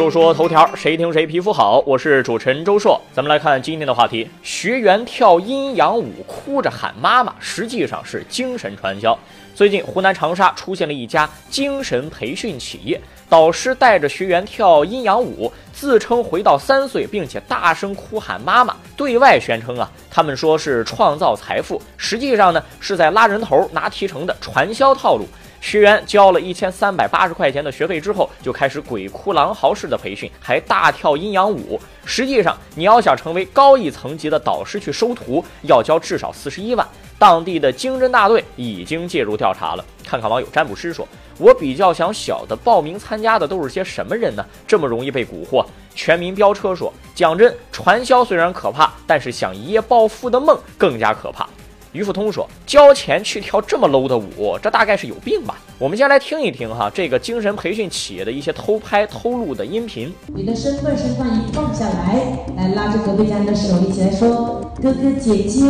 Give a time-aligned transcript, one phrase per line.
[0.00, 1.78] 说说头条，谁听谁皮肤好。
[1.80, 9.18] 我是主持人周硕，咱们来看今天的话题：学员跳阴阳舞，哭着喊妈妈，实际上是精神传销。
[9.54, 25.26] 最近，湖南长沙出现了一家精神培训企业，导师带着学员跳阴阳舞，自称回到三岁，并且大声哭喊妈妈，对外宣称啊，他们说是创造财富，实际上呢是在拉人头拿提成的传销套路。
[25.60, 31.80] 学员交了一千三百八十块钱的学费之后，就开始鬼哭狼嚎式的培训，还大跳阴阳舞。
[32.04, 36.86] 实际上，你要想成为高一层级的导师去收徒，要交至少四十一万。
[37.18, 39.84] 当地的经侦大队已经介入调查了。
[40.02, 41.06] 看看网友占卜师说
[41.38, 44.44] ：“我比较想晓得报名参加的都是些什么人呢？
[44.66, 51.46] 这么容易被蛊惑。”全民飙车说：“讲真，传销虽然可怕，但是想一夜暴富的梦更加可怕。”
[51.92, 60.12] 于富通说：“交钱去跳这么 low 的舞，这大概是有病吧？”我们先来听一听哈，这个精神培训企业的一些偷拍偷录的音频。
[60.34, 62.22] 你的身份身份一放下来，
[62.56, 65.60] 来拉着隔壁家人的手一起来说：“哥哥姐姐，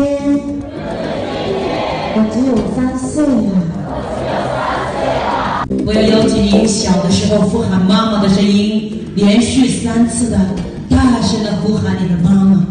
[2.12, 3.24] 我只有三岁
[3.86, 5.64] 啊！
[5.86, 10.36] 我要邀请您小的时候呼喊妈妈的声音，连续三次的
[10.90, 12.66] 大声的呼喊你的妈妈，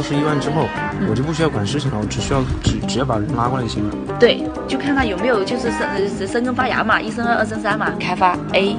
[0.00, 0.68] 四十一万之后，
[1.10, 3.96] 我就不需要管事情了，我只需要只只要把人拉过来就行了。
[4.20, 7.92] 对，就看看有没有就是生生生根发芽嘛，一生二，二生三嘛。
[7.98, 8.76] 开发 A，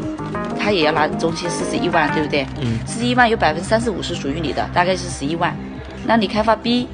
[0.57, 2.47] 他也要拿中期四十一万，对不对？
[2.61, 2.79] 嗯。
[2.87, 5.53] 四十一万有百分之三十五是属于你的，大概是十一万。
[6.05, 6.87] 那你开发 B，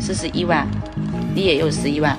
[0.00, 0.66] 四十一万，
[1.32, 2.18] 你也有十一万。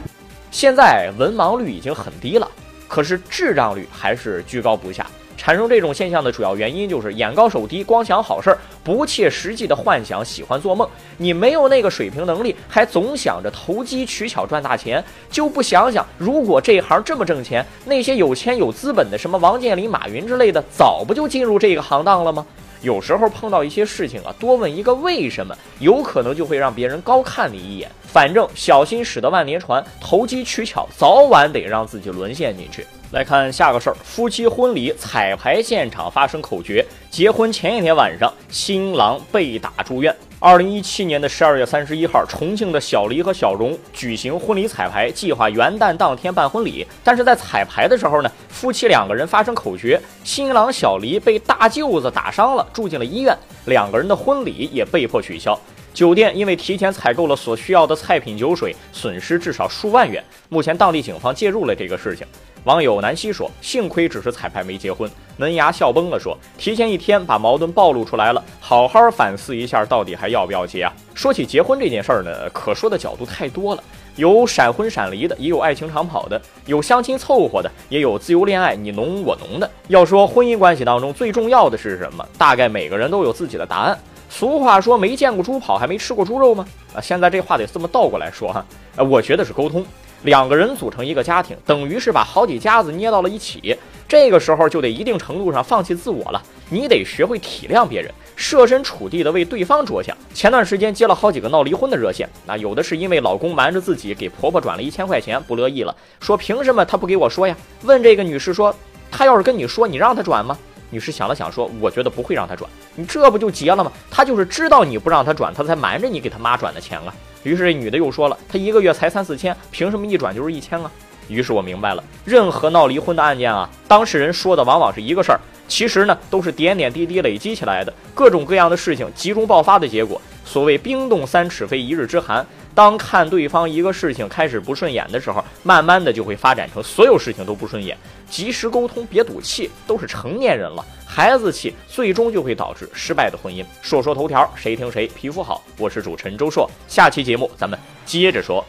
[0.51, 2.49] 现在文盲率已经很低了，
[2.87, 5.05] 可是智障率还是居高不下。
[5.39, 10.85] 产生这种现象的主要原因就是眼高手低，光想好事儿，不切实际的幻想，喜欢做梦。
[11.15, 15.01] 你没有那个水平能力，还总想着投机取巧赚大钱，
[15.31, 22.45] 就不想想，如果这行这么挣钱，那些有钱有资本的，什么王健林、马云之类的，早不就进入这个行当了吗？
[22.81, 27.89] 有时候碰到一些事情啊，多问一个为什么，有可能就会让别人高看你一眼。
[28.03, 32.85] 反正小心驶得万年船，投机取巧早晚得让自己沦陷进去。
[33.11, 40.15] 来看下个事儿，夫妻婚礼彩排现场发生口角，结婚前一天晚上，新郎被打住院。
[40.37, 55.59] 二零一七年的十二月三十一号，重庆的小黎和小荣举行婚礼彩排，计划元旦当天办婚礼，但是在彩排的时候呢，夫妻两个人发生口角，新郎小黎被大舅子打伤了，住进了医院，两个人的婚礼也被迫取消。
[55.93, 60.23] 酒店因为提前采购了所需要的菜品酒水，损失至少数万元。
[60.47, 62.25] 目前当地警方介入了这个事情。
[62.65, 73.83] 网友南希说：“幸亏只是彩排没结婚。”门牙笑崩了说：“提前一天把矛盾暴露出来了，好好反思一下，到底还要不要结啊？”说起结婚这件事儿呢，可说的角度太多了，
[74.17, 79.69] 有闪婚闪离的，也有爱情长跑的，有相亲凑合的，也有自由恋爱你侬我侬的。
[79.87, 82.27] 要说婚姻关系当中最重要的是什么？
[82.37, 83.97] 大概每个人都有自己的答案。
[84.29, 88.63] 俗话说：“没见过猪跑，还没吃过猪肉吗？”啊，现在这话得这么倒过来说哈。
[88.95, 89.83] 呃，我觉得是沟通。
[90.23, 93.75] 两个人组成一个家庭，等于是把好几家子捏到了一起。
[94.07, 100.15] 这个时候就得一定程度上放弃自我了，你得学会体谅别人，设身处地的为对方着想。
[100.33, 107.55] 前段时间接了好几个闹离婚的热线，那有的是因为老公瞒着自己给婆婆转了一千块钱，不乐意了，说凭什么他不给我说呀？
[107.83, 108.75] 问这个女士说，
[109.09, 110.57] 他要是跟你说，你让他转吗？
[110.89, 113.91] 女士想了想说，我觉得不会让他转，你这不就结了吗？
[114.09, 117.13] 他就是知道你不让他转，他才瞒着你给他妈转的钱啊。
[117.43, 120.91] 于是这女的又说了，她一个月才三四千，凭什么一转就是一千啊？
[121.27, 130.19] 于是我明白了，任何闹离婚的案件啊，当事人说的往往是一个事儿，其实呢都是点点滴滴累积起来的，各种各样的事情集中爆发的结果。
[130.43, 132.43] 所谓冰冻三尺非一日之寒，
[132.79, 137.97] 当看对方一个事情开始不顺眼的时候，慢慢的就会发展成所有事情都不顺眼。
[138.29, 143.65] 及时沟通，别赌气，都是成年人了，孩子气最终就会导致失败的婚姻。
[143.81, 145.61] 说说头条，谁听谁皮肤好。
[145.77, 148.65] 我是主持人周硕，下期节目咱们接着说。